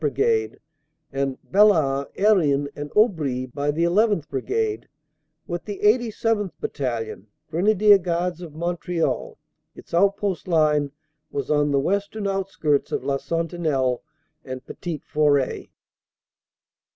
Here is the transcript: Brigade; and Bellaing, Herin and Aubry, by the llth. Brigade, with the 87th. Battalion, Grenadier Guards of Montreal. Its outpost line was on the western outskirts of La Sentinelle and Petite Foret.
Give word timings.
Brigade; 0.01 0.59
and 1.13 1.37
Bellaing, 1.51 2.07
Herin 2.17 2.69
and 2.75 2.89
Aubry, 2.95 3.45
by 3.45 3.69
the 3.69 3.83
llth. 3.83 4.27
Brigade, 4.29 4.87
with 5.45 5.65
the 5.65 5.77
87th. 5.83 6.53
Battalion, 6.59 7.27
Grenadier 7.51 7.99
Guards 7.99 8.41
of 8.41 8.55
Montreal. 8.55 9.37
Its 9.75 9.93
outpost 9.93 10.47
line 10.47 10.91
was 11.29 11.51
on 11.51 11.69
the 11.69 11.79
western 11.79 12.27
outskirts 12.27 12.91
of 12.91 13.03
La 13.03 13.17
Sentinelle 13.17 14.01
and 14.43 14.65
Petite 14.65 15.03
Foret. 15.05 15.69